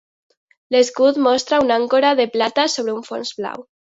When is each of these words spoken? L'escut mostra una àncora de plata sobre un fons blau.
L'escut 0.75 1.19
mostra 1.25 1.59
una 1.65 1.77
àncora 1.83 2.15
de 2.21 2.27
plata 2.37 2.67
sobre 2.79 2.97
un 3.01 3.07
fons 3.13 3.37
blau. 3.43 3.65